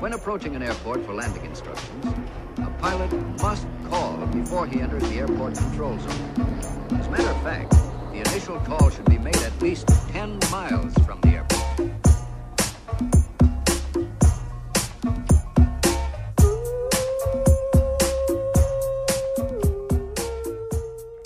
[0.00, 2.06] When approaching an airport for landing instructions,
[2.56, 6.96] a pilot must call before he enters the airport control zone.
[6.98, 7.72] As a matter of fact,
[8.10, 11.60] the initial call should be made at least 10 miles from the airport.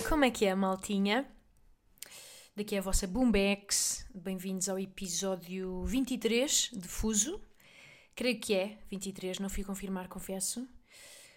[0.08, 1.24] Como é que é, maltinha?
[2.56, 4.04] Daqui é a vossa Boombex.
[4.12, 7.40] Bem-vindos ao episódio 23 de Fuso.
[8.14, 10.66] Creio que é 23, não fui confirmar, confesso.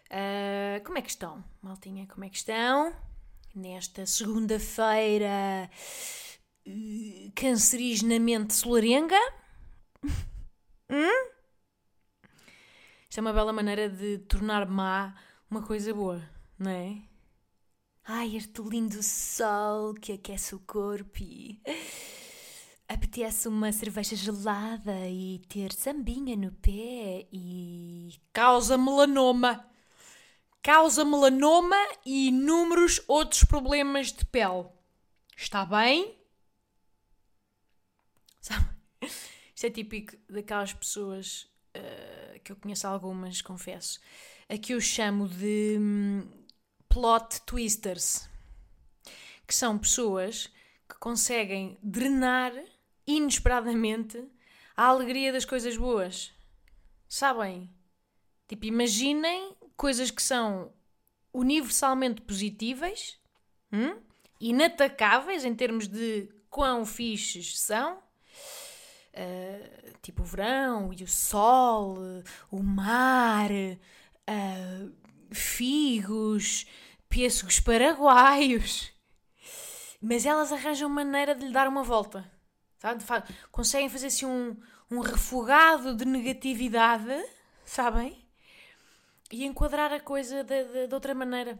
[0.09, 2.07] Ah, como é que estão, maltinha?
[2.07, 2.95] Como é que estão?
[3.55, 5.69] Nesta segunda-feira
[6.67, 9.19] uh, cancerigenamente solarenga?
[10.89, 11.29] hum?
[13.09, 15.15] Isto é uma bela maneira de tornar má
[15.49, 16.21] uma coisa boa,
[16.59, 17.01] não é?
[18.05, 21.59] Ai, este lindo sol que aquece o corpo e
[22.87, 29.69] apetece uma cerveja gelada e ter sambinha no pé e causa melanoma.
[30.61, 34.67] Causa melanoma e inúmeros outros problemas de pele.
[35.35, 36.17] Está bem?
[38.41, 38.67] Sabe?
[39.55, 43.99] Isto é típico daquelas pessoas uh, que eu conheço algumas, confesso,
[44.49, 46.27] a que eu chamo de hum,
[46.87, 48.29] plot twisters,
[49.45, 50.47] que são pessoas
[50.87, 52.53] que conseguem drenar
[53.07, 54.23] inesperadamente
[54.75, 56.31] a alegria das coisas boas.
[57.07, 57.69] Sabem?
[58.47, 60.71] Tipo, imaginem coisas que são
[61.33, 63.17] universalmente positivas,
[63.71, 63.99] hum?
[64.39, 67.99] inatacáveis em termos de quão fixes são.
[69.13, 71.97] Uh, tipo o verão e o sol,
[72.51, 74.93] o mar, uh,
[75.31, 76.67] figos,
[77.09, 78.91] pêssegos paraguaios.
[79.99, 82.36] Mas elas arranjam maneira de lhe dar uma volta.
[82.79, 83.03] Sabe?
[83.51, 84.55] Conseguem fazer assim um,
[84.89, 87.25] um refogado de negatividade,
[87.65, 88.23] sabem?
[89.31, 91.59] E enquadrar a coisa de, de, de outra maneira.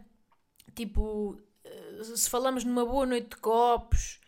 [0.74, 1.38] Tipo,
[2.14, 4.20] se falamos numa boa noite de copos,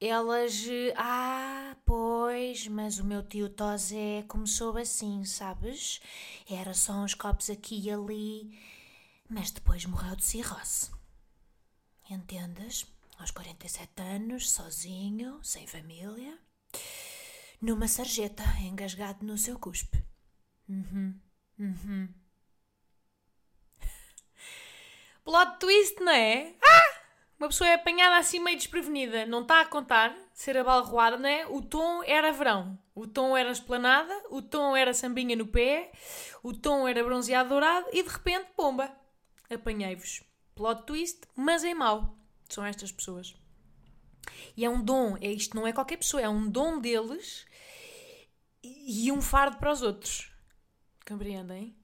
[0.00, 0.64] elas.
[0.96, 6.00] Ah, pois, mas o meu tio Tosé começou assim, sabes?
[6.50, 8.58] Era só uns copos aqui e ali,
[9.28, 10.90] mas depois morreu de cirrose.
[12.10, 12.86] Entendes?
[13.18, 16.38] Aos 47 anos, sozinho, sem família,
[17.60, 20.04] numa sarjeta, engasgado no seu cuspe.
[20.68, 21.18] Uhum,
[21.58, 22.08] uhum.
[25.24, 26.54] Plot twist, não é?
[26.62, 26.96] Ah!
[27.38, 31.46] Uma pessoa é apanhada assim meio desprevenida, não está a contar, ser abalroada, não é?
[31.46, 35.92] O tom era verão, o tom era esplanada, o tom era sambinha no pé,
[36.42, 38.90] o tom era bronzeado dourado e de repente, pomba,
[39.50, 40.22] apanhei-vos.
[40.54, 42.15] Plot twist, mas em mau.
[42.48, 43.34] São estas pessoas.
[44.56, 47.46] E é um dom, é isto não é qualquer pessoa, é um dom deles
[48.62, 50.30] e um fardo para os outros.
[51.06, 51.76] Compreendem?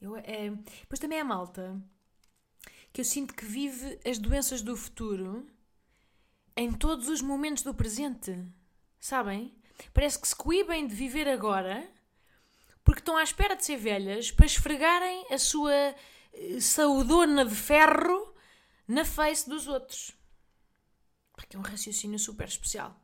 [0.00, 0.50] Eu, é...
[0.80, 1.80] Depois também é malta
[2.92, 5.46] que eu sinto que vive as doenças do futuro
[6.56, 8.38] em todos os momentos do presente.
[9.00, 9.54] Sabem?
[9.92, 11.88] Parece que se coíbem de viver agora
[12.84, 18.33] porque estão à espera de ser velhas para esfregarem a sua eh, saudona de ferro
[18.86, 20.12] na face dos outros.
[21.32, 22.98] Porque é um raciocínio super especial.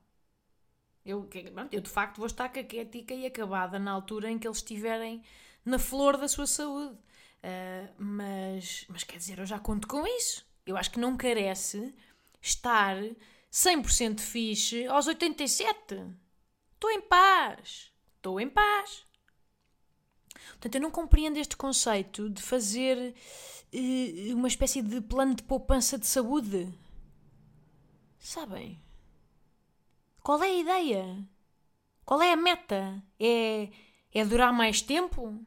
[1.04, 1.28] Eu,
[1.72, 5.22] eu de facto vou estar caquética e acabada na altura em que eles estiverem
[5.64, 6.94] na flor da sua saúde.
[7.42, 10.46] Uh, mas, mas quer dizer, eu já conto com isso.
[10.66, 11.94] Eu acho que não carece
[12.40, 12.96] estar
[13.50, 15.74] 100% fixe aos 87.
[16.74, 17.92] Estou em paz.
[18.16, 19.04] Estou em paz.
[20.50, 23.14] Portanto, eu não compreendo este conceito de fazer
[23.72, 26.68] uh, uma espécie de plano de poupança de saúde.
[28.18, 28.78] Sabem?
[30.22, 31.28] Qual é a ideia?
[32.04, 33.02] Qual é a meta?
[33.18, 33.68] É,
[34.12, 35.40] é durar mais tempo?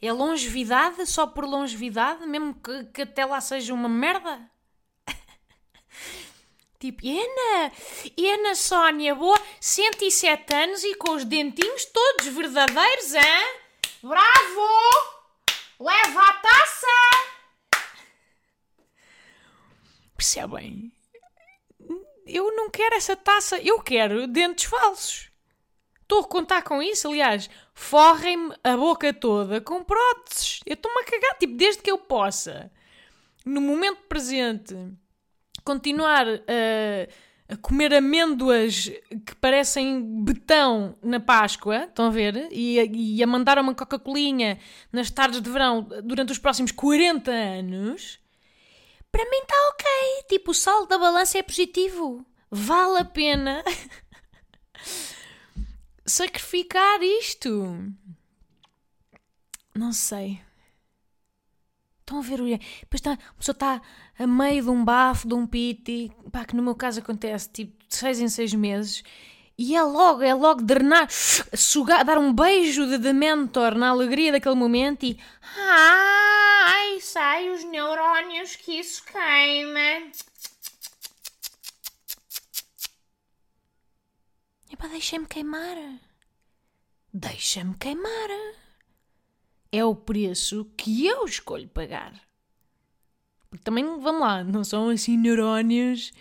[0.00, 4.50] É longevidade só por longevidade, mesmo que, que até lá seja uma merda?
[6.78, 7.72] tipo, Ana,
[8.18, 13.63] Ana Sónia, boa, 107 anos e com os dentinhos todos verdadeiros, hein?
[14.06, 14.68] Bravo!
[15.80, 16.86] Leva a taça!
[20.14, 20.92] Percebem?
[22.26, 25.30] Eu não quero essa taça, eu quero dentes falsos.
[26.02, 30.60] Estou a contar com isso, aliás, forrem-me a boca toda com próteses.
[30.66, 32.70] Eu estou-me a cagar, tipo, desde que eu possa,
[33.42, 34.76] no momento presente,
[35.64, 37.08] continuar a,
[37.48, 38.90] a comer amêndoas
[39.26, 42.48] que parecem betão na Páscoa, estão a ver?
[42.50, 44.58] E a, e a mandar uma Coca-Colinha
[44.90, 48.18] nas tardes de verão durante os próximos 40 anos,
[49.12, 49.86] para mim está ok.
[50.28, 52.24] Tipo, o saldo da balança é positivo.
[52.50, 53.62] Vale a pena.
[56.06, 57.92] sacrificar isto.
[59.74, 60.40] Não sei.
[62.04, 62.44] Estão a ver o.
[62.44, 63.80] Depois está, a pessoa está
[64.18, 67.82] a meio de um bafo, de um piti, pá, que no meu caso acontece tipo
[67.88, 69.02] de seis em seis meses,
[69.56, 74.32] e é logo, é logo drenar, sugar, dar um beijo de, de mentor na alegria
[74.32, 75.18] daquele momento e.
[75.56, 80.12] Ai, sai os neurónios que isso queima.
[84.70, 85.78] Epá, deixem-me queimar.
[87.14, 88.28] Deixa-me queimar.
[89.74, 92.12] É o preço que eu escolho pagar.
[93.50, 96.12] Porque também, vamos lá, não são assim neurónios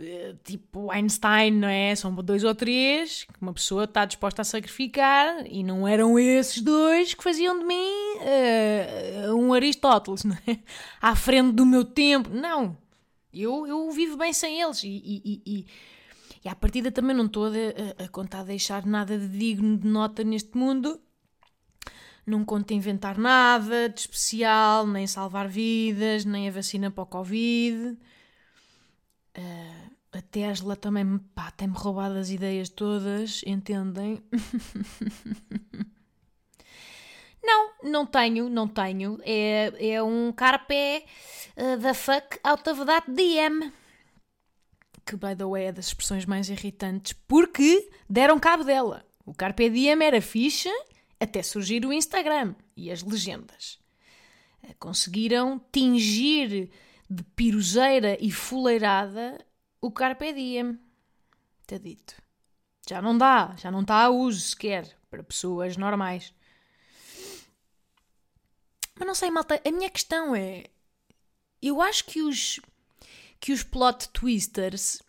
[0.00, 1.94] eh, tipo Einstein, não é?
[1.96, 6.62] São dois ou três que uma pessoa está disposta a sacrificar e não eram esses
[6.62, 7.90] dois que faziam de mim
[9.26, 10.58] uh, um Aristóteles, não é?
[11.00, 12.30] À frente do meu tempo.
[12.30, 12.76] Não.
[13.32, 15.66] Eu, eu vivo bem sem eles e, e, e,
[16.44, 20.22] e à partida também não estou a, a contar deixar nada de digno de nota
[20.22, 21.00] neste mundo.
[22.28, 27.96] Não conto inventar nada de especial, nem salvar vidas, nem a vacina para o Covid.
[29.36, 34.22] Uh, a Tesla também pá, tem-me roubado as ideias todas, entendem?
[37.42, 39.18] não, não tenho, não tenho.
[39.22, 41.06] É, é um carpé
[41.56, 43.72] uh, da fuck out of that DM
[45.06, 49.06] que, by the way, é das expressões mais irritantes, porque deram cabo dela.
[49.24, 50.70] O Carpe Diem era ficha
[51.20, 53.78] até surgir o Instagram e as legendas.
[54.62, 56.70] Eh, conseguiram tingir
[57.08, 59.44] de piruzeira e fuleirada
[59.80, 60.78] o Carpe Diem.
[61.62, 62.14] Está dito.
[62.88, 66.32] Já não dá, já não está a uso sequer para pessoas normais.
[68.98, 70.64] Mas não sei, malta, a minha questão é.
[71.60, 72.60] Eu acho que os
[73.40, 75.00] que os plot twisters,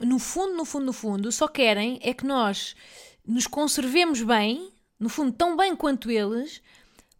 [0.00, 2.76] no fundo, no fundo, no fundo, só querem é que nós
[3.26, 6.62] nos conservemos bem, no fundo, tão bem quanto eles,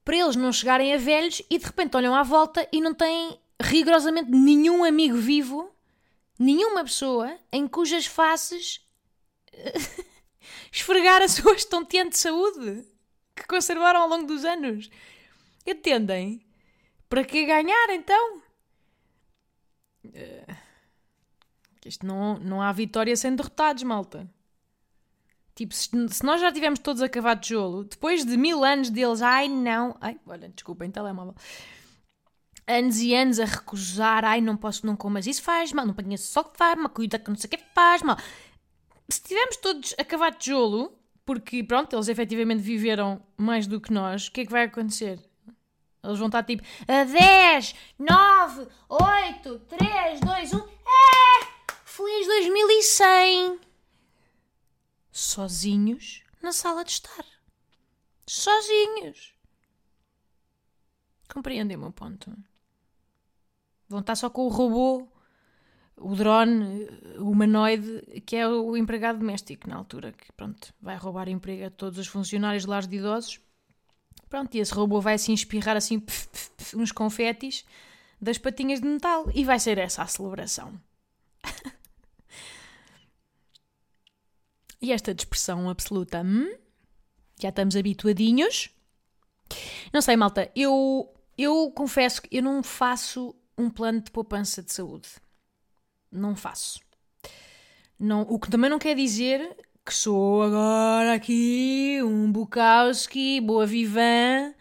[0.05, 3.38] para eles não chegarem a velhos e de repente olham à volta e não têm
[3.61, 5.70] rigorosamente nenhum amigo vivo,
[6.38, 8.81] nenhuma pessoa em cujas faces
[10.73, 12.87] esfregar a sua estonteante saúde
[13.34, 14.90] que conservaram ao longo dos anos.
[15.67, 16.40] Entendem?
[17.08, 18.43] Para que ganhar então?
[20.05, 20.56] Uh,
[21.84, 24.29] isto não, não há vitória sem derrotados, malta.
[25.56, 25.88] Tipo, se,
[26.23, 30.20] nós já tivemos todos acabado de jolo, depois de mil anos deles, ai não, ai,
[30.26, 31.35] olha, desculpem, telemóvel.
[32.67, 36.20] Anos e anos a recusar, ai não posso, não comas isso, faz mal, não ponhas
[36.20, 38.19] só que faz mal, cuida que não sei o que faz mal.
[39.08, 40.93] Se tivermos todos acabado de jolo,
[41.25, 45.19] porque pronto, eles efetivamente viveram mais do que nós, o que é que vai acontecer?
[46.05, 50.58] Eles vão estar tipo a 10, 9, 8, 3, 2, 1.
[50.58, 51.47] É!
[51.87, 53.66] Feliz 2100!
[55.17, 57.25] Sozinhos na sala de estar.
[58.27, 59.35] Sozinhos.
[61.33, 62.37] Compreendem o meu ponto?
[63.89, 65.09] Vão estar só com o robô,
[65.97, 66.87] o drone,
[67.19, 71.71] o humanoide, que é o empregado doméstico na altura, que pronto, vai roubar emprego a
[71.71, 73.41] todos os funcionários de lares de idosos
[74.29, 77.65] Pronto, e esse robô vai assim espirrar assim pf, pf, pf, uns confetes
[78.21, 80.79] das patinhas de metal e vai ser essa a celebração.
[84.81, 86.55] e esta dispersão absoluta, hum?
[87.40, 88.70] já estamos habituadinhos.
[89.93, 94.72] Não sei, malta, eu, eu confesso que eu não faço um plano de poupança de
[94.72, 95.08] saúde.
[96.10, 96.81] Não faço.
[97.98, 104.53] Não, o que também não quer dizer que sou agora aqui um Bukowski, boa vivan,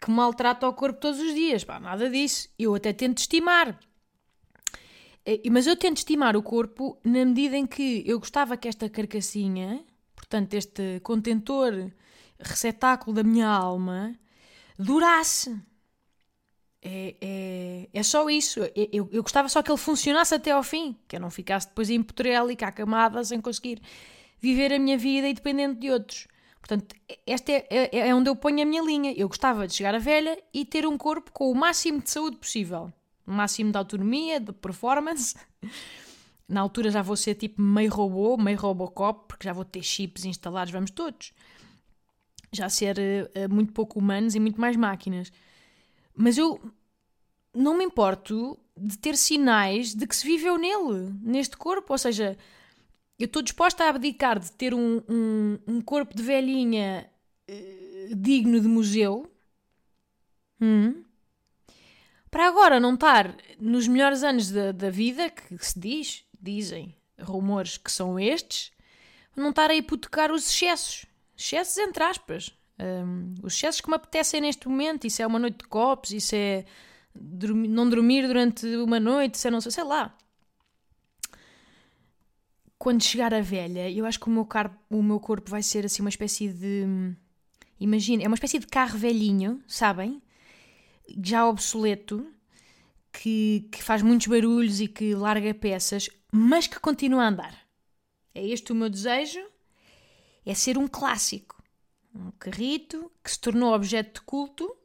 [0.00, 1.64] que maltrata o corpo todos os dias.
[1.64, 2.48] Pá, nada disso.
[2.58, 3.78] Eu até tento estimar.
[5.24, 8.88] Eh, mas eu tento estimar o corpo na medida em que eu gostava que esta
[8.88, 11.90] carcassinha, portanto, este contentor,
[12.38, 14.14] receptáculo da minha alma,
[14.78, 15.56] durasse.
[16.84, 18.60] É, é, é só isso.
[18.74, 21.88] Eu, eu, gostava só que ele funcionasse até ao fim, que eu não ficasse depois
[21.88, 23.80] e cá camada sem conseguir
[24.40, 26.26] viver a minha vida independente de outros.
[26.58, 26.94] Portanto,
[27.26, 29.12] esta é, é, é, onde eu ponho a minha linha.
[29.16, 32.36] Eu gostava de chegar a velha e ter um corpo com o máximo de saúde
[32.36, 32.92] possível.
[33.24, 35.34] Máximo de autonomia, de performance.
[36.48, 40.24] Na altura já vou ser tipo meio robô, meio robocop, porque já vou ter chips
[40.24, 41.32] instalados, vamos todos.
[42.52, 45.32] Já ser uh, muito pouco humanos e muito mais máquinas.
[46.14, 46.60] Mas eu
[47.54, 51.92] não me importo de ter sinais de que se viveu nele, neste corpo.
[51.92, 52.36] Ou seja,
[53.18, 57.10] eu estou disposta a abdicar de ter um, um, um corpo de velhinha
[57.48, 59.30] uh, digno de museu
[60.60, 61.02] hum,
[62.32, 67.76] para agora não estar nos melhores anos da, da vida, que se diz, dizem rumores
[67.76, 68.72] que são estes,
[69.36, 71.04] não estar a hipotecar os excessos.
[71.38, 72.50] Excessos entre aspas.
[72.80, 76.34] Um, os excessos que me apetecem neste momento, isso é uma noite de copos, isso
[76.34, 76.64] é
[77.14, 80.16] dormir, não dormir durante uma noite, isso é não sei, sei lá.
[82.78, 85.84] Quando chegar a velha, eu acho que o meu, car o meu corpo vai ser
[85.84, 87.14] assim uma espécie de.
[87.78, 90.22] Imagina, é uma espécie de carro velhinho, sabem?
[91.22, 92.26] Já obsoleto,
[93.12, 97.68] que, que faz muitos barulhos e que larga peças, mas que continua a andar.
[98.34, 99.40] É este o meu desejo:
[100.44, 101.62] é ser um clássico.
[102.14, 104.76] Um carrito que se tornou objeto de culto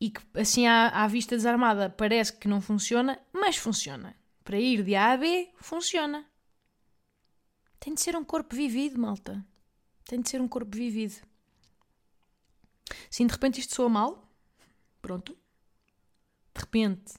[0.00, 4.14] e que, assim, à, à vista desarmada, parece que não funciona, mas funciona.
[4.44, 6.26] Para ir de A a B, funciona.
[7.80, 9.44] Tem de ser um corpo vivido, malta.
[10.04, 11.16] Tem de ser um corpo vivido.
[13.10, 14.27] Sim, de repente isto soa mal.
[15.08, 15.34] Pronto.
[16.54, 17.14] De repente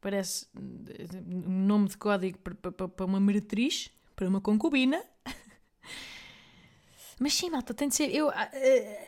[0.00, 5.04] parece um nome de código para uma meretriz, para uma concubina.
[7.20, 8.32] Mas sim, malta, tem de ser, eu, uh,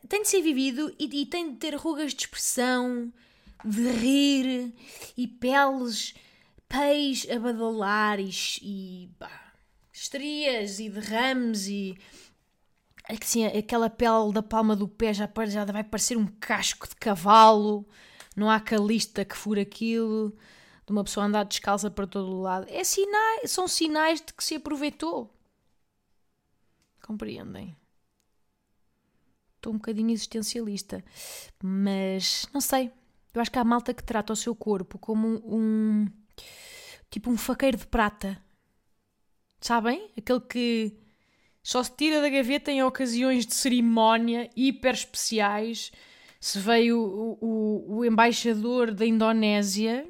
[0.06, 3.10] tem de ser vivido e, e, tem de ter rugas de expressão,
[3.64, 4.74] de rir
[5.16, 6.12] e peles,
[6.68, 8.28] peis a badalar e,
[8.60, 9.54] e pá,
[9.90, 11.96] estrias e derrames e
[13.08, 17.86] assim, aquela pele da palma do pé já, já vai parecer um casco de cavalo,
[18.36, 20.36] não há calista que fura aquilo,
[20.86, 22.66] de uma pessoa andar descalça para todo o lado.
[22.68, 25.32] É sinais, são sinais de que se aproveitou.
[27.02, 27.76] Compreendem?
[29.64, 31.02] estou um bocadinho existencialista,
[31.62, 32.92] mas não sei.
[33.32, 36.06] Eu acho que há malta que trata o seu corpo como um, um
[37.10, 38.40] tipo um faqueiro de prata.
[39.60, 40.12] Sabem?
[40.16, 40.92] Aquele que
[41.64, 45.90] só se tira da gaveta em ocasiões de cerimónia hiper especiais.
[46.38, 50.06] Se veio o, o, o embaixador da Indonésia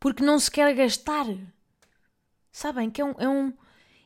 [0.00, 1.24] porque não se quer gastar.
[2.50, 2.90] Sabem?
[2.90, 3.52] Que é um, é um,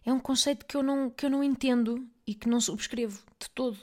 [0.04, 3.48] é um conceito que eu, não, que eu não entendo e que não subscrevo de
[3.48, 3.78] todo.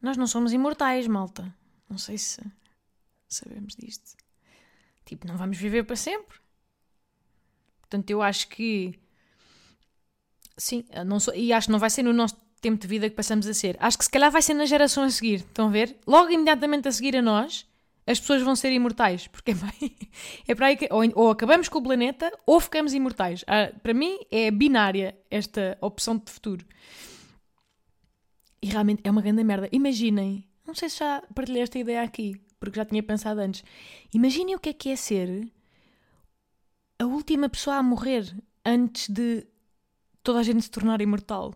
[0.00, 1.52] Nós não somos imortais, malta.
[1.90, 2.40] Não sei se
[3.28, 4.16] sabemos disto.
[5.04, 6.38] Tipo, não vamos viver para sempre.
[7.80, 8.96] Portanto, eu acho que.
[10.58, 13.14] Sim, não sou, e acho que não vai ser no nosso tempo de vida que
[13.14, 13.76] passamos a ser.
[13.80, 15.36] Acho que se calhar vai ser na geração a seguir.
[15.36, 15.96] Estão a ver?
[16.06, 17.64] Logo imediatamente a seguir a nós,
[18.06, 19.28] as pessoas vão ser imortais.
[19.28, 19.54] Porque é,
[20.48, 20.88] é para aí que.
[20.90, 23.44] Ou, ou, acabamos com o planeta ou ficamos imortais.
[23.46, 26.66] Ah, para mim é binária esta opção de futuro.
[28.60, 29.68] E realmente é uma grande merda.
[29.70, 33.62] Imaginem, não sei se já partilhei esta ideia aqui, porque já tinha pensado antes.
[34.12, 35.48] Imaginem o que é que é ser
[36.98, 39.46] a última pessoa a morrer antes de
[40.22, 41.54] toda a gente se tornar imortal.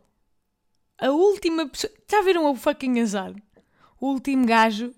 [0.99, 1.93] A última pessoa.
[2.11, 3.35] Já viram o fucking azar?
[4.01, 4.95] O último gajo.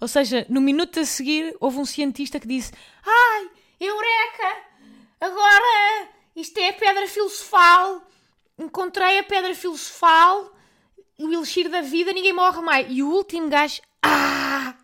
[0.00, 2.72] Ou seja, no minuto a seguir houve um cientista que disse:
[3.04, 4.66] Ai, Eureka!
[5.20, 8.02] Agora isto é a pedra filosofal.
[8.58, 10.56] Encontrei a pedra filosofal
[11.18, 12.86] o elixir da vida, ninguém morre mais.
[12.90, 13.80] E o último gajo.
[14.02, 14.74] Ah!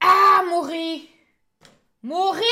[0.00, 1.10] Ah, morri!
[2.02, 2.44] Morri!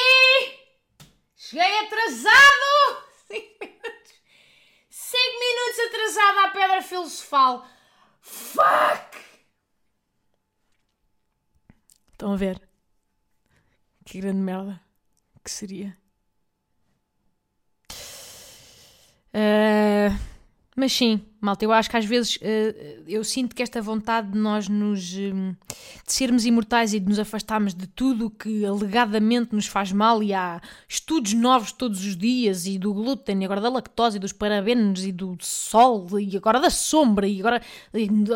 [1.36, 3.04] Cheguei atrasado!
[3.30, 3.77] 5 minutos!
[3.77, 3.77] 5
[6.08, 7.66] atrasado à pedra filosofal!
[8.20, 9.18] Fuck!
[12.12, 12.60] Estão a ver?
[14.04, 14.80] Que grande merda
[15.44, 15.96] que seria.
[19.34, 20.37] Uh...
[20.78, 24.38] Mas sim, malta, eu acho que às vezes uh, eu sinto que esta vontade de
[24.38, 25.50] nós nos um,
[26.06, 30.22] de sermos imortais e de nos afastarmos de tudo o que alegadamente nos faz mal
[30.22, 34.20] e há estudos novos todos os dias e do glúten e agora da lactose e
[34.20, 37.60] dos parabenos e do sol e agora da sombra e agora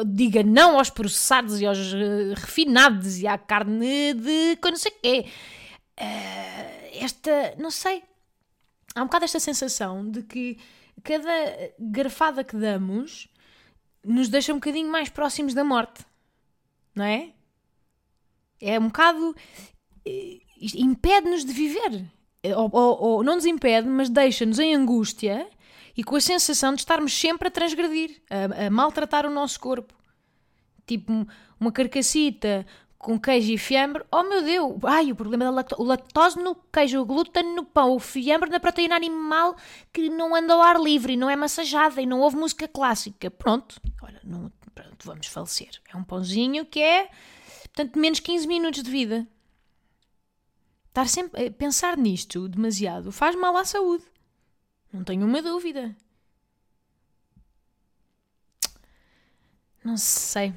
[0.04, 5.26] diga não aos processados e aos uh, refinados e à carne de não sei quê.
[5.96, 8.02] Uh, esta, não sei,
[8.96, 10.58] há um bocado esta sensação de que
[11.02, 11.32] cada
[11.78, 13.28] garfada que damos
[14.04, 16.04] nos deixa um bocadinho mais próximos da morte,
[16.94, 17.30] não é?
[18.60, 19.34] É um bocado.
[20.06, 20.40] Eh,
[20.74, 22.04] impede-nos de viver.
[22.56, 25.48] Ou, ou, ou, não nos impede, mas deixa-nos em angústia
[25.96, 29.94] e com a sensação de estarmos sempre a transgredir, a, a maltratar o nosso corpo.
[30.86, 31.26] Tipo,
[31.60, 32.66] uma carcacita
[33.02, 36.54] com queijo e fiambre, oh meu Deus, ai, o problema da lactose, o lactose no
[36.54, 39.56] queijo, o glúten no pão, o fiambre na proteína animal
[39.92, 43.28] que não anda ao ar livre, não é massajada e não ouve música clássica.
[43.28, 45.82] Pronto, olha, não, pronto, vamos falecer.
[45.92, 47.10] É um pãozinho que é,
[47.64, 49.26] portanto, menos 15 minutos de vida.
[50.86, 54.04] Estar sempre a pensar nisto demasiado faz mal à saúde.
[54.92, 55.96] Não tenho uma dúvida.
[59.84, 60.54] Não sei.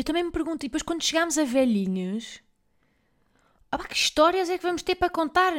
[0.00, 2.40] Eu também me pergunto, e depois quando chegamos a velhinhos,
[3.70, 5.52] opa, que histórias é que vamos ter para contar?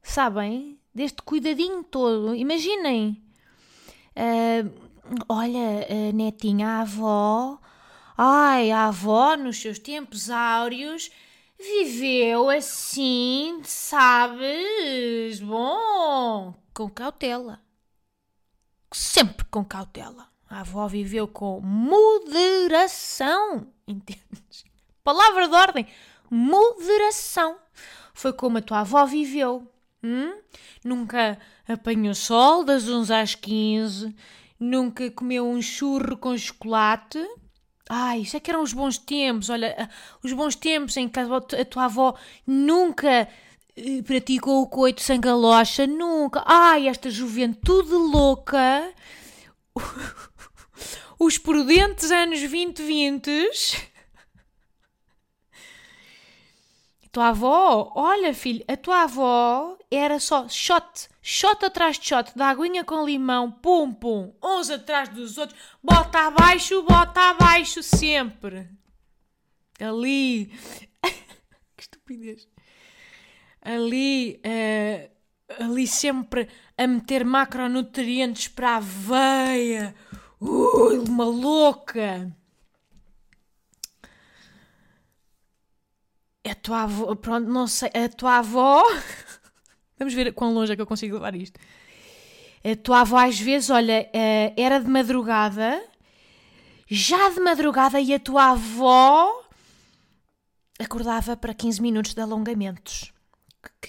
[0.00, 0.78] Sabem?
[0.94, 2.36] Deste cuidadinho todo.
[2.36, 3.20] Imaginem.
[5.28, 7.58] olha, a netinha, a avó,
[8.16, 11.10] ai, a avó, nos seus tempos áureos,
[11.58, 15.40] viveu assim, sabes?
[15.40, 17.60] Bom, com cautela.
[18.92, 20.32] Sempre com cautela.
[20.54, 22.06] A avó viveu com moderação,
[23.88, 24.64] entendes?
[25.02, 25.86] Palavra de ordem,
[26.30, 27.56] moderação.
[28.14, 29.68] Foi como a tua avó viveu.
[30.00, 30.32] Hum?
[30.84, 34.14] Nunca apanhou sol das 11 às 15,
[34.60, 37.18] nunca comeu um churro com chocolate.
[37.90, 39.50] Ai, isso é que eram os bons tempos.
[39.50, 39.90] Olha,
[40.22, 43.28] os bons tempos em que a tua avó nunca
[43.76, 46.44] eh, praticou o coito sem galocha, nunca.
[46.46, 48.94] Ai, esta juventude louca.
[51.18, 53.92] Os prudentes anos 2020
[57.14, 62.48] tua avó, olha filho, a tua avó era só shot, shot atrás de shot, da
[62.48, 68.68] aguinha com limão, pum pum, uns atrás dos outros, bota abaixo, bota abaixo sempre.
[69.78, 70.46] Ali,
[71.76, 72.48] que estupidez.
[73.62, 79.94] Ali, uh, ali sempre a meter macronutrientes para a veia.
[80.46, 82.30] Ui, uma louca.
[86.46, 88.82] a tua avó, pronto, não sei, a tua avó.
[89.98, 91.58] Vamos ver quão longe é que eu consigo levar isto.
[92.62, 95.82] A tua avó, às vezes, olha, eh, era de madrugada,
[96.86, 99.42] já de madrugada, e a tua avó
[100.78, 103.13] acordava para 15 minutos de alongamentos.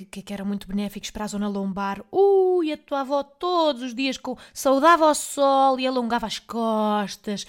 [0.03, 2.03] Que, que, eram muito benéficos para a zona lombar.
[2.11, 7.47] Ui, a tua avó todos os dias com, saudava ao sol e alongava as costas.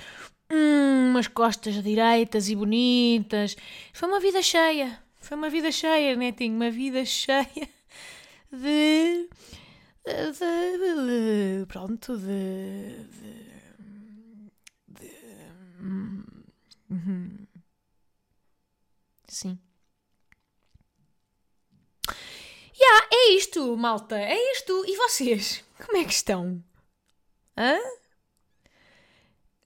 [0.48, 3.56] Hum, umas costas direitas e bonitas.
[3.92, 5.02] Foi uma vida cheia.
[5.20, 6.54] Foi uma vida cheia, netinho.
[6.54, 7.68] Uma vida cheia
[8.52, 9.28] de.
[10.04, 10.32] de.
[10.32, 13.06] de, de pronto, de.
[13.10, 13.46] de.
[14.88, 15.10] de
[16.90, 17.46] uhum.
[19.26, 19.58] Sim.
[22.86, 24.16] Yeah, é isto, malta.
[24.16, 24.84] É isto.
[24.86, 25.64] E vocês?
[25.84, 26.62] Como é que estão?
[27.56, 27.78] Hã?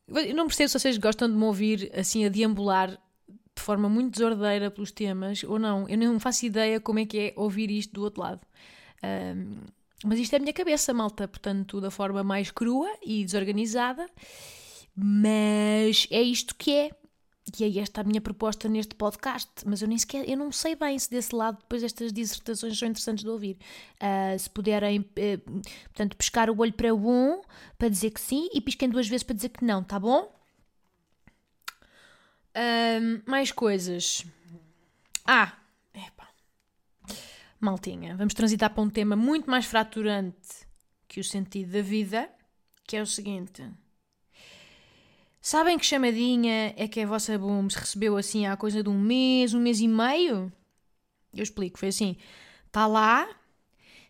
[0.09, 2.91] Eu não percebo se vocês gostam de me ouvir assim a deambular
[3.29, 5.89] de forma muito desordeira pelos temas ou não.
[5.89, 8.41] Eu não faço ideia como é que é ouvir isto do outro lado.
[9.05, 9.61] Um,
[10.05, 14.09] mas isto é a minha cabeça, malta, portanto, da forma mais crua e desorganizada.
[14.97, 16.91] Mas é isto que é.
[17.59, 20.77] E é esta a minha proposta neste podcast, mas eu nem sequer, eu não sei
[20.77, 23.57] bem se desse lado depois estas dissertações são interessantes de ouvir.
[23.97, 27.41] Uh, se puderem, uh, portanto, pescar o olho para um
[27.79, 30.33] para dizer que sim e pisquem duas vezes para dizer que não, tá bom?
[32.55, 34.25] Uh, mais coisas.
[35.25, 35.57] Ah,
[35.95, 36.29] epa.
[37.59, 40.67] Maltinha, vamos transitar para um tema muito mais fraturante
[41.09, 42.31] que o sentido da vida,
[42.85, 43.69] que é o seguinte.
[45.41, 49.55] Sabem que chamadinha é que a vossa Booms recebeu assim há coisa de um mês,
[49.55, 50.53] um mês e meio?
[51.35, 52.17] Eu explico, foi assim:
[52.67, 53.27] está lá,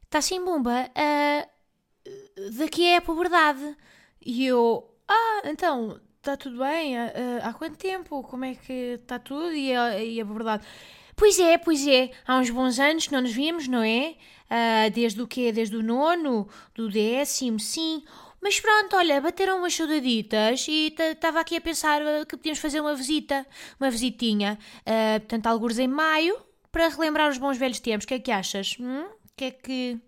[0.03, 3.77] está assim, Bumba, uh, daqui é a puberdade.
[4.21, 6.99] E eu, ah, então, está tudo bem?
[6.99, 8.23] Uh, há quanto tempo?
[8.25, 9.53] Como é que está tudo?
[9.53, 10.67] E a, e a puberdade,
[11.15, 14.17] pois é, pois é, há uns bons anos que não nos vimos, não é?
[14.51, 15.53] Uh, desde o quê?
[15.53, 16.49] Desde o nono?
[16.75, 17.61] Do décimo?
[17.61, 18.03] Sim.
[18.43, 22.81] Mas pronto, olha, bateram umas saudaditas e estava aqui a pensar eh, que podíamos fazer
[22.81, 23.47] uma visita,
[23.79, 26.41] uma visitinha, uh, portanto, alguns em maio,
[26.73, 28.05] para relembrar os bons velhos tempos.
[28.05, 28.77] O que é que achas?
[28.81, 29.03] Hum?
[29.03, 30.01] O que é que.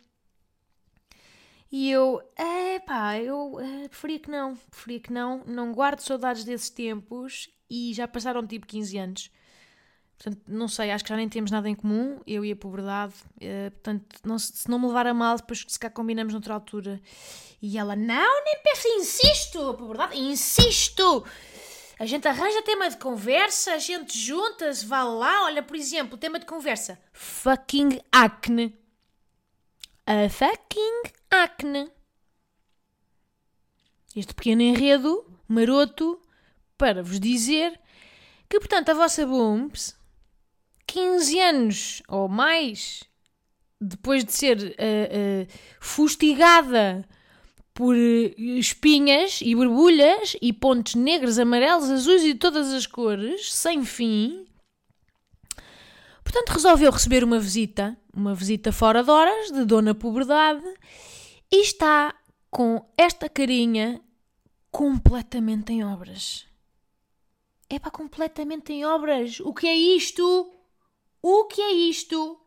[1.70, 6.44] E eu, é pá, eu uh, preferia que não, preferia que não, não guardo saudades
[6.44, 9.30] desses tempos e já passaram tipo 15 anos.
[10.22, 13.08] Portanto, não sei, acho que já nem temos nada em comum, eu e a pobreza.
[13.38, 17.00] Uh, portanto, não, se não me levar a mal, depois se cá combinamos noutra altura.
[17.60, 21.26] E ela, não, nem peço, insisto, a pobreza, insisto.
[21.98, 25.46] A gente arranja tema de conversa, a gente junta-se, vá lá.
[25.46, 28.78] Olha, por exemplo, tema de conversa: fucking acne.
[30.06, 31.90] A fucking acne.
[34.14, 36.20] Este pequeno enredo maroto
[36.78, 37.80] para vos dizer
[38.48, 40.00] que, portanto, a vossa Booms
[40.92, 43.02] 15 anos ou mais
[43.80, 45.46] depois de ser uh, uh,
[45.80, 47.08] fustigada
[47.72, 53.82] por espinhas e borbulhas e pontos negros, amarelos, azuis e de todas as cores, sem
[53.86, 54.44] fim.
[56.22, 60.62] Portanto, resolveu receber uma visita, uma visita fora de horas, de Dona Pobredade,
[61.50, 62.14] e está
[62.50, 63.98] com esta carinha
[64.70, 66.46] completamente em obras.
[67.70, 69.40] É para completamente em obras.
[69.40, 70.52] O que é isto?
[71.22, 72.38] O que é isto?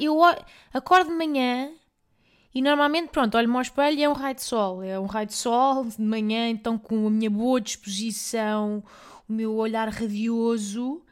[0.00, 0.18] Eu
[0.72, 1.70] acordo de manhã
[2.54, 4.82] E normalmente, pronto, olho-me ao espelho e é um raio de sol.
[4.82, 8.82] É um raio de sol de manhã, então com a minha boa disposição,
[9.28, 11.02] o meu olhar radioso.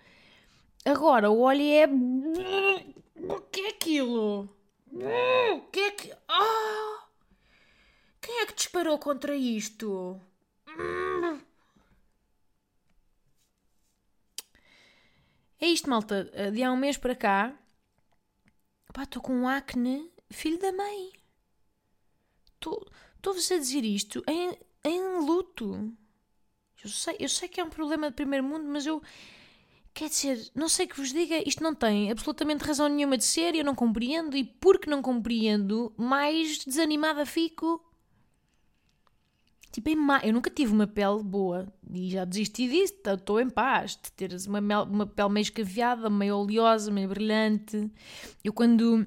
[0.84, 1.86] Agora, o olho é.
[1.86, 4.48] O que é aquilo?
[4.92, 6.12] O que é que.
[6.28, 7.04] Ah!
[8.20, 10.18] Quem é que disparou contra isto?
[15.64, 16.24] É isto, malta.
[16.52, 17.58] De há um mês para cá.
[18.92, 21.10] Pá, estou com um acne, filho da mãe.
[22.54, 25.90] Estou-vos a dizer isto em, em luto.
[26.84, 29.02] Eu sei, eu sei que é um problema de primeiro mundo, mas eu.
[29.94, 33.54] Quer dizer, não sei que vos diga, isto não tem absolutamente razão nenhuma de ser,
[33.54, 37.82] eu não compreendo, e porque não compreendo, mais desanimada fico.
[39.74, 40.20] Tipo, em ma...
[40.22, 44.30] eu nunca tive uma pele boa e já desisti disso, estou em paz de ter
[44.46, 47.90] uma, uma pele meio escaviada, meio oleosa, meio brilhante.
[48.44, 49.04] Eu, quando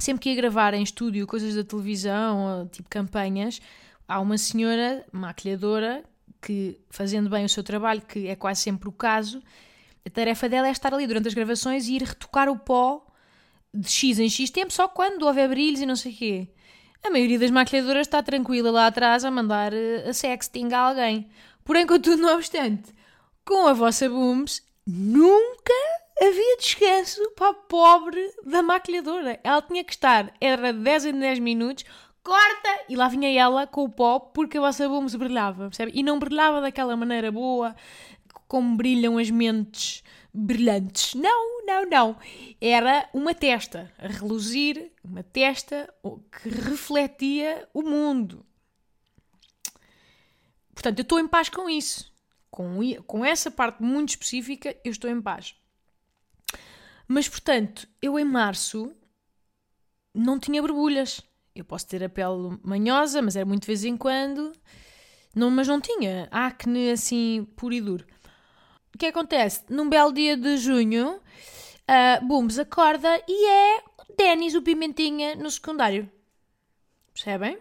[0.00, 3.62] sempre que ia gravar em estúdio coisas da televisão, tipo campanhas,
[4.08, 6.02] há uma senhora maquilhadora
[6.42, 9.40] que, fazendo bem o seu trabalho, que é quase sempre o caso,
[10.04, 13.06] a tarefa dela é estar ali durante as gravações e ir retocar o pó
[13.72, 16.48] de X em X tempo, só quando houver brilhos e não sei o quê.
[17.02, 21.30] A maioria das maquilhadoras está tranquila lá atrás a mandar eh, a sexting a alguém.
[21.64, 22.92] Porém, contudo, não obstante,
[23.44, 25.72] com a vossa Booms, nunca
[26.20, 29.40] havia descanso para a pobre da maquilhadora.
[29.42, 31.84] Ela tinha que estar, era 10 em 10 minutos,
[32.22, 32.84] corta!
[32.88, 35.92] E lá vinha ela com o pó porque a vossa Booms brilhava, percebe?
[35.94, 37.74] E não brilhava daquela maneira boa,
[38.46, 41.14] como brilham as mentes brilhantes.
[41.14, 42.16] Não, não, não.
[42.60, 45.92] Era uma testa a reluzir, uma testa
[46.42, 48.44] que refletia o mundo.
[50.72, 52.10] Portanto, eu estou em paz com isso.
[52.50, 55.54] Com, com essa parte muito específica, eu estou em paz.
[57.06, 58.94] Mas, portanto, eu em março
[60.14, 61.20] não tinha borbulhas.
[61.54, 64.52] Eu posso ter a pele manhosa, mas era muito de vez em quando.
[65.34, 68.06] Não, mas não tinha acne assim puro e duro
[69.00, 69.62] que acontece?
[69.70, 75.50] Num belo dia de junho, uh, Booms acorda e é o Denis, o Pimentinha, no
[75.50, 76.08] secundário.
[77.14, 77.58] Percebem?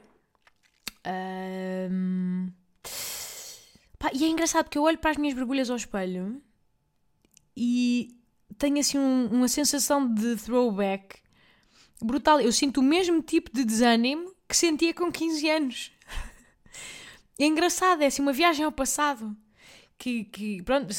[1.90, 2.52] Um...
[3.98, 6.42] Pá, e é engraçado que eu olho para as minhas borbulhas ao espelho
[7.56, 8.10] e
[8.58, 11.22] tenho assim um, uma sensação de throwback
[12.02, 12.42] brutal.
[12.42, 15.92] Eu sinto o mesmo tipo de desânimo que sentia com 15 anos.
[17.42, 19.34] É engraçado, é assim uma viagem ao passado
[20.00, 20.94] que, que, pronto,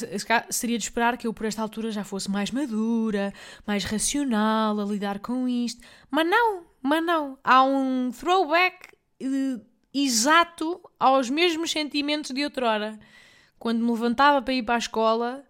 [0.51, 3.33] seria de esperar que eu por esta altura já fosse mais madura,
[3.65, 5.81] mais racional a lidar com isto.
[6.11, 7.37] Mas não, mas não.
[7.43, 8.89] Há um throwback
[9.23, 12.99] uh, exato aos mesmos sentimentos de outrora.
[13.57, 15.43] Quando me levantava para ir para a escola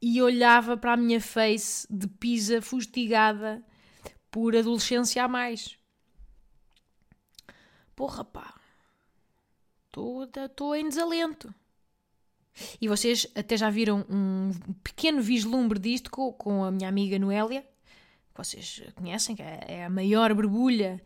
[0.00, 3.60] e olhava para a minha face de pisa fustigada
[4.30, 5.76] por adolescência a mais.
[7.96, 8.54] Porra, pá.
[9.88, 11.52] Estou em desalento.
[12.80, 14.50] E vocês até já viram um
[14.82, 19.84] pequeno vislumbre disto com, com a minha amiga Noélia, que vocês conhecem, que é, é
[19.84, 21.00] a maior borbulha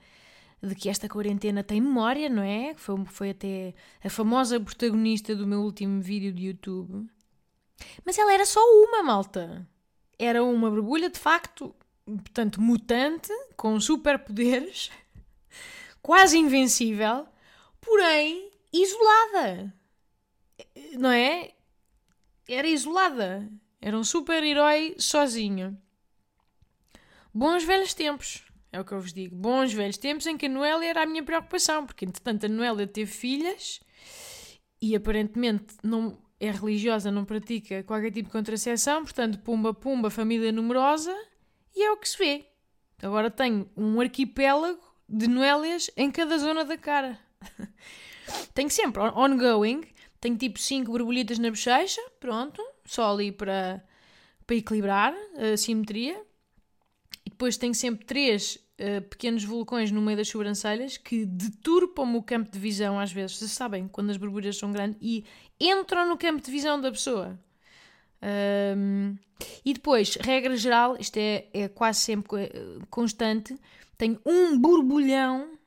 [0.62, 2.74] de que esta quarentena tem memória, não é?
[2.74, 7.08] Foi, foi até a famosa protagonista do meu último vídeo de YouTube.
[8.04, 9.66] Mas ela era só uma, malta.
[10.18, 14.90] Era uma borbulha de facto, portanto, mutante, com superpoderes,
[16.00, 17.26] quase invencível,
[17.80, 19.74] porém isolada
[20.98, 21.52] não é?
[22.48, 23.48] Era isolada.
[23.80, 25.76] Era um super-herói sozinho.
[27.34, 29.34] Bons velhos tempos, é o que eu vos digo.
[29.34, 32.86] Bons velhos tempos em que a Noélia era a minha preocupação, porque entretanto a Noélia
[32.86, 33.80] teve filhas
[34.80, 40.50] e aparentemente não é religiosa, não pratica qualquer tipo de contracepção, portanto, pumba, pumba, família
[40.50, 41.16] numerosa,
[41.74, 42.46] e é o que se vê.
[43.00, 47.18] Agora tenho um arquipélago de Noélias em cada zona da cara.
[48.54, 49.82] tenho sempre ongoing
[50.22, 53.84] tenho tipo 5 borbulhitas na bochecha, pronto, só ali para,
[54.46, 56.16] para equilibrar a simetria.
[57.26, 62.14] E depois tenho sempre 3 uh, eh, pequenos vulcões no meio das sobrancelhas que deturpam
[62.14, 63.36] o campo de visão às vezes.
[63.36, 65.24] Vocês sabem, quando as borbulhas são grandes e
[65.60, 67.36] entram no campo de visão da pessoa.
[68.22, 69.16] Um,
[69.64, 73.58] e depois, regra geral, isto é, é quase sempre eh, constante,
[73.98, 75.58] tenho um borbulhão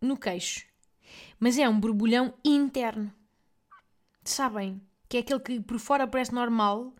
[0.00, 0.64] no queixo.
[1.38, 3.12] Mas é um borbulhão interno
[4.30, 4.80] sabem?
[5.08, 6.94] Que é aquele que por fora parece normal,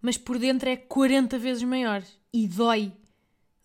[0.00, 2.02] mas por dentro é 40 vezes maior.
[2.32, 2.92] E dói.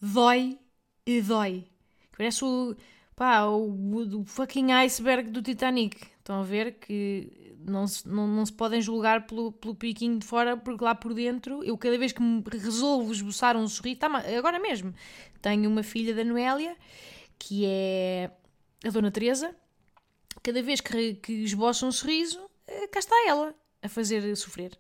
[0.02, 0.60] Dói
[1.06, 1.67] e dói.
[2.15, 2.76] Parece o,
[3.15, 5.98] pá, o, o fucking iceberg do Titanic.
[6.17, 10.26] Estão a ver que não se, não, não se podem julgar pelo, pelo piquinho de
[10.26, 14.08] fora, porque lá por dentro, eu cada vez que me resolvo esboçar um sorriso, tá,
[14.38, 14.93] agora mesmo,
[15.41, 16.76] tenho uma filha da Noélia
[17.39, 18.30] que é
[18.86, 19.56] a Dona Teresa.
[20.43, 22.48] Cada vez que, que esboça um sorriso,
[22.91, 24.77] cá está ela a fazer sofrer.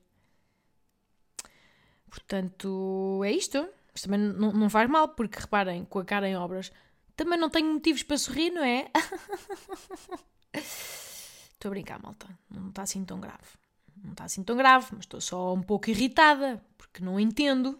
[2.09, 3.67] Portanto, é isto.
[3.93, 6.71] Mas também não, não faz mal, porque reparem, com a cara em obras,
[7.15, 8.89] também não tenho motivos para sorrir, não é?
[10.53, 12.27] Estou a brincar, malta.
[12.49, 13.57] Não está assim tão grave.
[14.01, 17.77] Não está assim tão grave, mas estou só um pouco irritada, porque não entendo.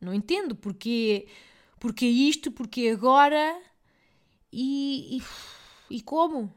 [0.00, 1.28] Não entendo porque,
[1.78, 3.60] porque isto, porque agora
[4.50, 5.22] e, e,
[5.96, 6.52] e como?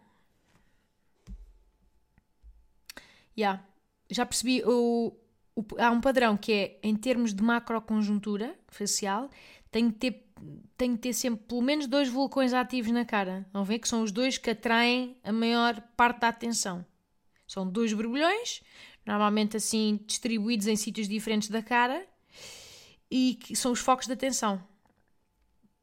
[3.38, 3.66] Yeah.
[4.10, 5.14] Já percebi, o,
[5.56, 9.30] o, há um padrão que é, em termos de macroconjuntura facial,
[9.72, 10.26] tem que ter
[10.78, 13.48] tem que ter sempre pelo menos dois vulcões ativos na cara.
[13.54, 16.86] Vão ver que são os dois que atraem a maior parte da atenção.
[17.48, 18.62] São dois borbulhões,
[19.06, 22.06] normalmente assim distribuídos em sítios diferentes da cara,
[23.10, 24.62] e que são os focos de atenção.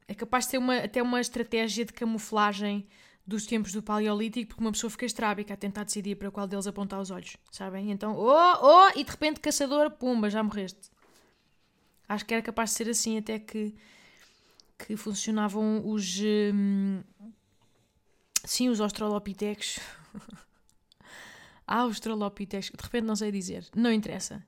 [0.07, 2.87] É capaz de ter uma, até uma estratégia de camuflagem
[3.25, 6.67] dos tempos do Paleolítico, porque uma pessoa fica estrábica a tentar decidir para qual deles
[6.67, 7.91] apontar os olhos, sabem?
[7.91, 10.91] Então, oh, oh, e de repente caçador, pumba, já morreste.
[12.07, 13.73] Acho que era capaz de ser assim, até que,
[14.77, 16.19] que funcionavam os.
[16.21, 17.01] Hum,
[18.43, 19.79] sim, os australopithecus.
[21.65, 24.45] ah, australopithecus, de repente não sei dizer, não interessa.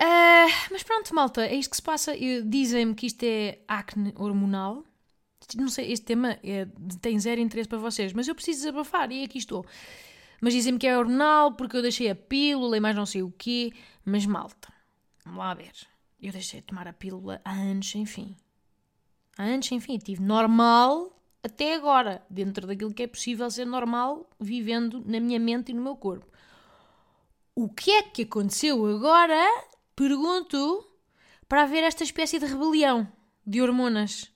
[0.00, 2.12] Uh, mas pronto, malta, é isto que se passa.
[2.44, 4.84] Dizem-me que isto é acne hormonal.
[5.56, 6.66] Não sei, este tema é,
[7.00, 9.64] tem zero interesse para vocês, mas eu preciso desabafar e aqui estou.
[10.40, 13.32] Mas dizem-me que é hormonal porque eu deixei a pílula e mais não sei o
[13.36, 13.72] quê.
[14.04, 14.72] Mas malta,
[15.24, 15.72] vamos lá ver.
[16.20, 18.36] Eu deixei de tomar a pílula há anos sem fim.
[19.38, 19.98] Há anos sem fim.
[19.98, 25.70] Tive normal até agora, dentro daquilo que é possível ser normal, vivendo na minha mente
[25.70, 26.26] e no meu corpo.
[27.54, 29.46] O que é que aconteceu agora
[29.94, 30.88] pergunto
[31.48, 33.06] para haver esta espécie de rebelião
[33.46, 34.33] de hormonas.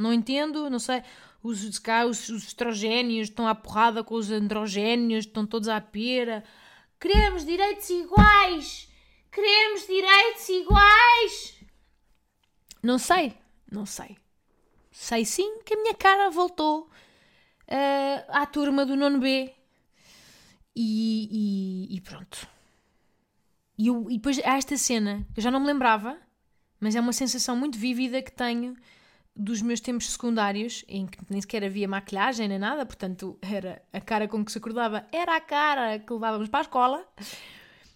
[0.00, 1.02] Não entendo, não sei.
[1.42, 6.42] Os, cá, os, os estrogénios estão à porrada com os androgénios, estão todos à pera.
[6.98, 8.88] Queremos direitos iguais!
[9.30, 11.60] Queremos direitos iguais!
[12.82, 13.34] Não sei,
[13.70, 14.16] não sei.
[14.90, 16.84] Sei sim que a minha cara voltou
[17.68, 19.52] uh, à turma do nono B.
[20.74, 22.48] E, e, e pronto.
[23.76, 26.16] E, eu, e depois há esta cena, eu já não me lembrava,
[26.78, 28.76] mas é uma sensação muito vívida que tenho
[29.34, 34.00] dos meus tempos secundários, em que nem sequer havia maquilhagem nem nada, portanto era a
[34.00, 37.08] cara com que se acordava, era a cara que levávamos para a escola,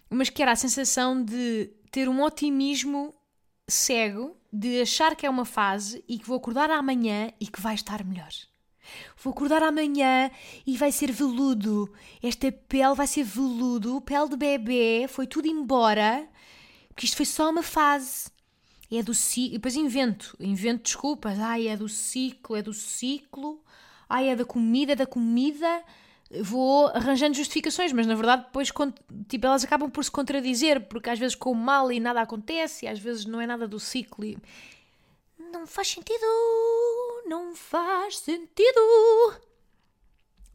[0.08, 3.14] mas que era a sensação de ter um otimismo
[3.68, 7.74] cego, de achar que é uma fase e que vou acordar amanhã e que vai
[7.74, 8.30] estar melhor.
[9.22, 10.30] Vou acordar amanhã
[10.66, 11.92] e vai ser veludo.
[12.22, 16.28] Esta pele vai ser veludo, pele de bebê, foi tudo embora.
[16.94, 18.30] Que isto foi só uma fase.
[18.98, 19.54] É do ciclo.
[19.54, 21.38] E depois invento, invento desculpas.
[21.38, 23.62] Ai, é do ciclo, é do ciclo.
[24.08, 25.82] Ai, é da comida, é da comida.
[26.42, 28.72] Vou arranjando justificações, mas na verdade depois
[29.28, 32.88] tipo, elas acabam por se contradizer, porque às vezes como mal e nada acontece, e
[32.88, 34.24] às vezes não é nada do ciclo.
[34.24, 34.38] E...
[35.38, 36.26] Não faz sentido
[37.26, 39.34] não faz sentido.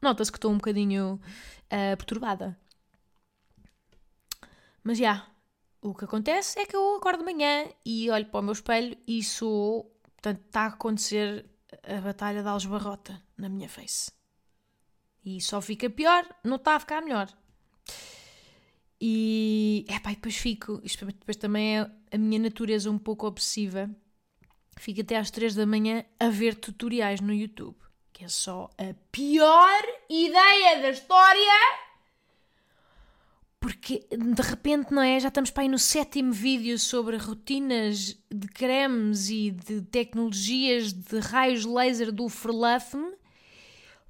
[0.02, 1.20] Nota-se que estou um bocadinho
[1.66, 2.58] uh, perturbada.
[4.84, 5.28] Mas já, yeah,
[5.82, 8.98] o que acontece é que eu acordo de manhã e olho para o meu espelho
[9.08, 9.96] e sou.
[10.16, 11.46] Portanto, está a acontecer
[11.84, 14.12] a batalha da Algebarrota na minha face.
[15.24, 17.28] E só fica pior, não está a ficar melhor.
[19.00, 20.82] E, epá, e depois fico.
[20.84, 23.90] Isto depois também é a minha natureza um pouco obsessiva
[24.80, 27.78] fico até às 3 da manhã a ver tutoriais no YouTube.
[28.14, 31.89] Que é só a pior ideia da história.
[33.60, 35.20] Porque de repente, não é?
[35.20, 41.20] Já estamos para aí no sétimo vídeo sobre rotinas de cremes e de tecnologias de
[41.20, 43.20] raios laser do Furlafme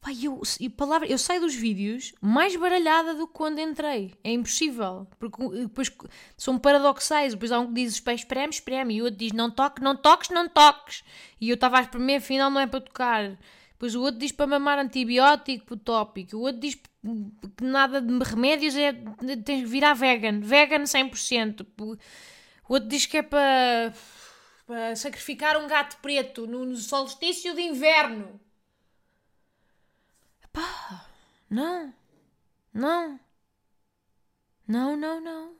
[0.02, 4.14] Pai, eu, eu, palavra, eu saio dos vídeos mais baralhada do que quando entrei.
[4.24, 5.06] É impossível.
[5.20, 5.92] Porque depois
[6.38, 7.34] são paradoxais.
[7.34, 8.96] Depois há um que diz espreme, espreme.
[8.96, 11.04] E o outro diz não toques, não toques, não toques.
[11.42, 13.38] E eu estava a espremer, afinal não é para tocar.
[13.80, 16.36] Depois o outro diz para mamar antibiótico tópico.
[16.36, 18.92] O outro diz que nada de remédios é.
[19.46, 20.42] tens que virar vegan.
[20.42, 21.66] Vegan 100%.
[21.80, 21.98] O
[22.68, 23.94] outro diz que é para.
[24.68, 28.38] para sacrificar um gato preto no, no solstício de inverno.
[30.52, 31.08] Pá,
[31.50, 31.94] não,
[32.74, 33.18] não,
[34.68, 35.56] não, não, não.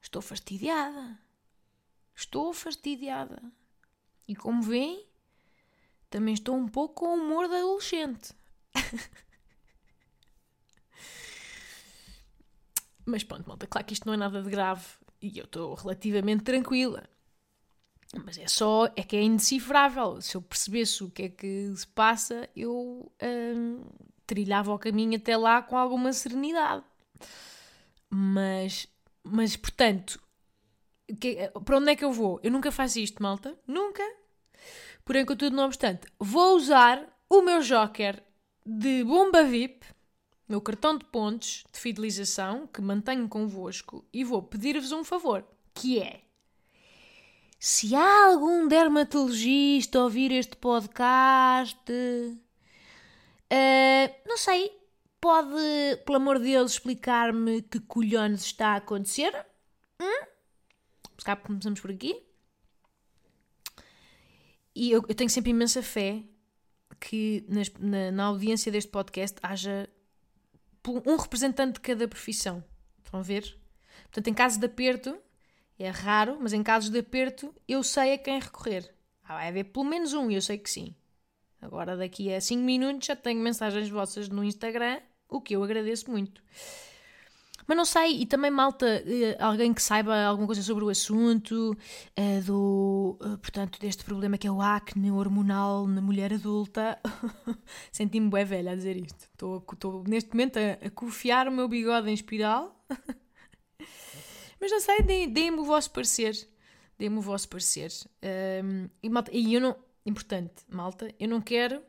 [0.00, 1.18] Estou fastidiada.
[2.16, 3.42] Estou fastidiada.
[4.26, 5.11] E como veem,
[6.12, 8.34] também estou um pouco com o humor de adolescente.
[13.04, 14.84] Mas pronto, malta, claro que isto não é nada de grave
[15.20, 17.02] e eu estou relativamente tranquila.
[18.24, 20.20] Mas é só, é que é indecifrável.
[20.20, 23.82] Se eu percebesse o que é que se passa, eu hum,
[24.26, 26.84] trilhava o caminho até lá com alguma serenidade.
[28.10, 28.86] Mas,
[29.24, 30.20] mas portanto,
[31.18, 32.38] que, para onde é que eu vou?
[32.42, 33.58] Eu nunca faço isto, malta.
[33.66, 34.02] Nunca.
[35.04, 38.22] Porém, contudo, não obstante, vou usar o meu joker
[38.64, 39.84] de bomba VIP,
[40.48, 45.98] meu cartão de pontos de fidelização que mantenho convosco e vou pedir-vos um favor, que
[45.98, 46.22] é
[47.64, 52.40] se há algum dermatologista ouvir este podcast, uh,
[54.26, 54.76] não sei,
[55.20, 55.54] pode,
[56.04, 59.46] pelo amor de Deus, explicar-me que colhões está a acontecer?
[60.00, 60.26] Hum?
[61.16, 62.20] Se cá começamos por aqui.
[64.74, 66.22] E eu, eu, tenho sempre imensa fé
[66.98, 69.88] que nas, na, na audiência deste podcast haja
[71.06, 72.64] um representante de cada profissão.
[73.04, 73.58] Estão a ver?
[74.04, 75.16] Portanto, em caso de aperto,
[75.78, 78.94] é raro, mas em casos de aperto eu sei a quem recorrer.
[79.24, 80.94] Ah, vai haver pelo menos um, eu sei que sim.
[81.60, 86.10] Agora, daqui a 5 minutos, já tenho mensagens vossas no Instagram, o que eu agradeço
[86.10, 86.42] muito.
[87.66, 91.76] Mas não sei, e também malta, eh, alguém que saiba alguma coisa sobre o assunto,
[92.16, 96.98] eh, do, eh, portanto, deste problema que é o acne hormonal na mulher adulta.
[97.92, 99.28] Senti-me bué velha a dizer isto.
[99.32, 102.84] Estou, estou neste momento a, a confiar o meu bigode em espiral.
[104.60, 106.36] Mas não sei, deem-me o vosso parecer.
[106.98, 107.90] Deem-me o vosso parecer.
[108.64, 109.76] Um, e, malta, e eu não.
[110.04, 111.80] Importante, malta, eu não quero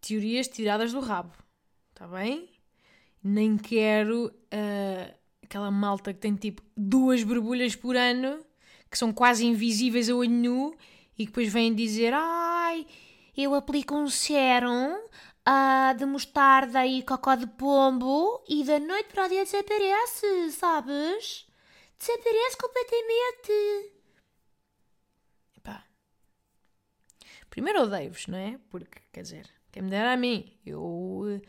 [0.00, 1.32] teorias tiradas do rabo.
[1.92, 2.53] Está bem?
[3.26, 8.44] Nem quero uh, aquela malta que tem tipo duas borbulhas por ano,
[8.90, 10.76] que são quase invisíveis a olho nu,
[11.18, 12.86] e depois vêm dizer: Ai,
[13.34, 19.26] eu aplico um sérum uh, de mostarda e cocó de pombo e da noite para
[19.26, 21.46] o dia desaparece, sabes?
[21.98, 23.92] Desaparece completamente.
[25.56, 25.84] Epá.
[27.48, 28.58] Primeiro odeio-vos, não é?
[28.68, 31.40] Porque, quer dizer, quem me dera a mim, eu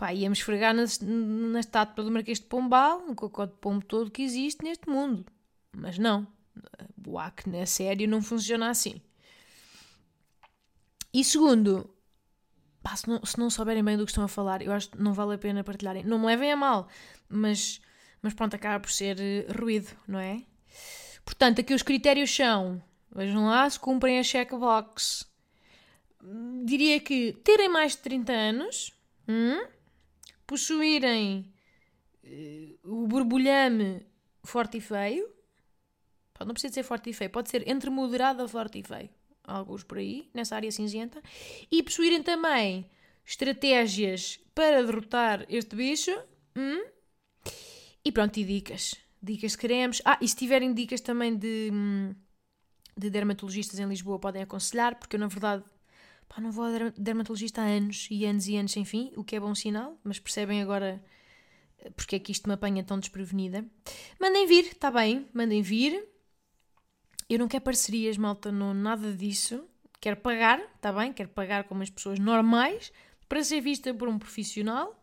[0.00, 4.10] pá, ia-me esfregar na, na estátua do Marquês de Pombal, no cocó de pombo todo
[4.10, 5.26] que existe neste mundo.
[5.76, 6.26] Mas não.
[7.06, 8.98] O acne a sério não funciona assim.
[11.12, 11.94] E segundo,
[12.82, 15.02] pá, se, não, se não souberem bem do que estão a falar, eu acho que
[15.02, 16.02] não vale a pena partilharem.
[16.02, 16.88] Não me levem a mal,
[17.28, 17.82] mas
[18.22, 20.42] mas pronto, acaba por ser uh, ruído, não é?
[21.26, 22.82] Portanto, aqui os critérios são,
[23.14, 25.28] vejam lá se cumprem a checkbox.
[26.64, 28.92] Diria que terem mais de 30 anos,
[29.28, 29.66] hum,
[30.50, 31.46] possuírem
[32.24, 34.04] uh, o borbulhame
[34.42, 35.32] forte e feio,
[36.40, 39.08] não precisa ser forte e feio, pode ser entre moderado a forte e feio,
[39.44, 41.22] alguns por aí, nessa área cinzenta,
[41.70, 42.90] e possuírem também
[43.24, 46.10] estratégias para derrotar este bicho,
[46.56, 46.84] hum,
[48.04, 48.96] e pronto, e dicas.
[49.22, 50.02] Dicas que queremos.
[50.04, 51.70] Ah, e se tiverem dicas também de,
[52.96, 55.62] de dermatologistas em Lisboa, podem aconselhar, porque eu, na verdade,
[56.30, 59.34] pá, não vou a dermatologista há anos e anos e anos sem fim, o que
[59.34, 61.02] é bom sinal, mas percebem agora
[61.80, 63.66] eh, porque é que isto me apanha tão desprevenida.
[64.20, 66.08] Mandem vir, está bem, mandem vir.
[67.28, 69.64] Eu não quero parcerias, malta, não, nada disso.
[70.00, 71.12] Quero pagar, está bem?
[71.12, 72.92] Quero pagar como as pessoas normais
[73.28, 74.96] para ser vista por um profissional.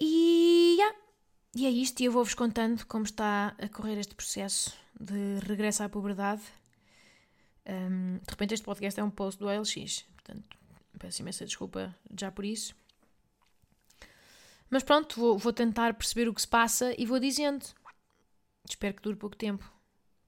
[0.00, 0.96] E yeah,
[1.54, 5.82] e é isto, e eu vou-vos contando como está a correr este processo de regresso
[5.82, 6.42] à puberdade.
[7.66, 10.58] Um, de repente, este podcast é um post do OLX, portanto,
[10.98, 12.74] peço imensa desculpa já por isso.
[14.70, 17.64] Mas pronto, vou, vou tentar perceber o que se passa e vou dizendo.
[18.68, 19.70] Espero que dure pouco tempo,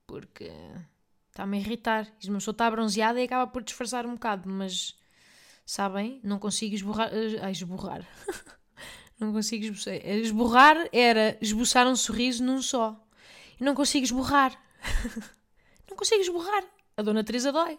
[0.07, 0.51] porque
[1.31, 2.12] está-me a irritar.
[2.25, 4.94] Uma pessoa está bronzeada e acaba por disfarçar um bocado, mas
[5.64, 7.11] sabem, não consigo esborrar.
[7.42, 8.07] Ai, esborrar.
[9.18, 9.94] Não consigo esboçar.
[9.94, 13.01] Esborrar era esboçar um sorriso num só.
[13.61, 14.53] E não consigo esborrar.
[15.88, 16.64] não consigo esborrar.
[16.96, 17.78] A Dona Teresa dói.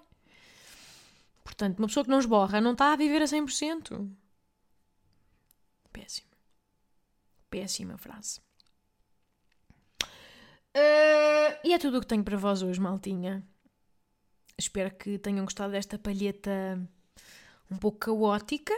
[1.43, 4.10] Portanto, uma pessoa que não esborra não está a viver a 100%.
[5.93, 6.28] Péssimo.
[7.49, 8.41] Péssima frase.
[10.75, 13.41] Uh, e é tudo o que tenho para vós hoje, maltinha.
[14.57, 16.78] Espero que tenham gostado desta palheta
[17.72, 18.74] um pouco caótica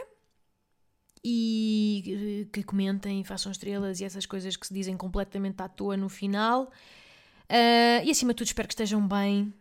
[1.24, 6.08] e que comentem, façam estrelas e essas coisas que se dizem completamente à toa no
[6.08, 6.70] final.
[7.50, 9.52] Uh, e acima de tudo, espero que estejam bem,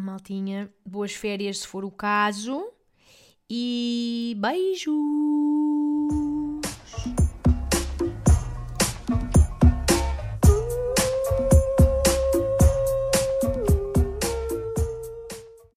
[0.00, 0.72] maltinha.
[0.84, 2.72] Boas férias se for o caso.
[3.48, 5.39] E beijo!